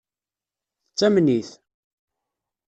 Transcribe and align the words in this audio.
Tettamen-it? 0.87 1.49